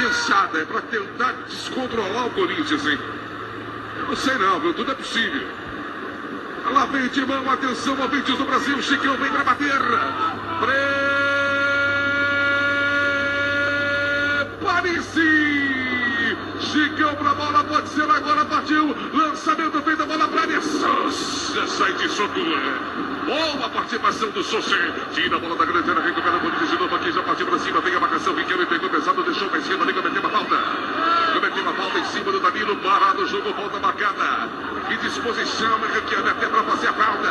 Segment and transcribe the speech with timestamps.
[0.00, 2.98] pensada, é para tentar descontrolar o Corinthians, hein?
[3.98, 4.72] Eu não sei não, viu?
[4.72, 5.46] Tudo é possível.
[6.72, 9.78] Lá vem Timão, atenção, ouvintes do Brasil, Chicão vem para bater.
[14.60, 16.36] Prepare-se!
[16.60, 18.96] Chicão pra bola, pode ser agora, partiu.
[19.12, 20.60] Lançamento feito, a bola pra área.
[20.60, 23.10] Sai de Sotua.
[23.26, 24.76] Boa participação do Souza.
[25.12, 27.58] Tira a bola da grande área, recupera o Corinthians de novo aqui, já partiu pra
[27.58, 30.56] cima, vem a marcação, Riquelme pegou pesado, deixou pra esquerda, ali cometeu uma falta.
[31.34, 34.48] Cometeu uma falta em cima do Danilo, parado o jogo, volta marcada.
[34.88, 37.28] Que disposição, Riquelme, até pra fazer a falta.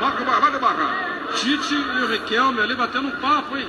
[0.00, 1.10] Marca o Barra, Barra.
[1.34, 3.68] Tite e o Riquelme ali batendo um papo, hein?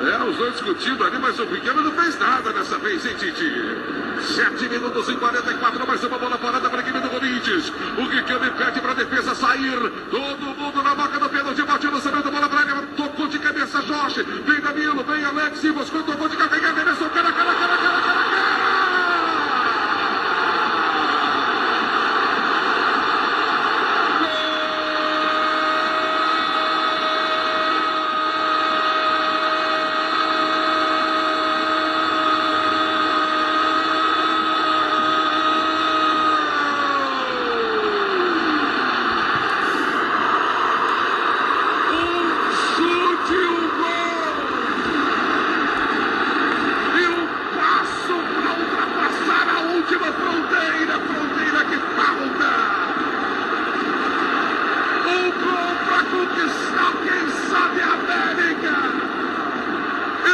[0.00, 3.98] É, os dois discutindo ali, mas o Riquelme não fez nada dessa vez, hein, Tite?
[4.20, 7.72] 7 minutos e 44, mais uma bola parada para a equipe do Corinthians.
[7.96, 9.78] O Riquelme pede para a defesa sair.
[10.10, 13.80] Todo mundo na boca do pênalti, bate o lançamento, bola para área, tocou de cabeça
[13.82, 14.22] Jorge.
[14.22, 16.67] Vem Danilo, vem Alex, buscou, tocou de cabeça.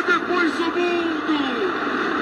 [0.07, 2.14] depois o mundo.